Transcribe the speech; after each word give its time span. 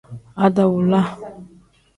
Adawula. 0.45 1.01